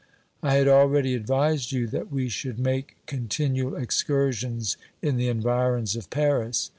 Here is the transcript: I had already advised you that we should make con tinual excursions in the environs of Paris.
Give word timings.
I 0.41 0.55
had 0.55 0.67
already 0.67 1.13
advised 1.13 1.71
you 1.71 1.85
that 1.89 2.11
we 2.11 2.27
should 2.27 2.57
make 2.57 2.97
con 3.05 3.27
tinual 3.27 3.79
excursions 3.79 4.75
in 5.03 5.17
the 5.17 5.27
environs 5.29 5.95
of 5.95 6.09
Paris. 6.09 6.69